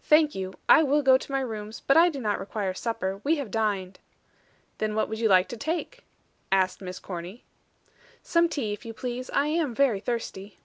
[0.00, 0.52] "Thank you.
[0.68, 3.20] I will go to my rooms, but I do not require supper.
[3.24, 3.98] We have dined."
[4.78, 6.04] "Then what would you like to take?"
[6.52, 7.42] asked Miss Corny.
[8.22, 10.58] "Some tea, if you please, I am very thirsty."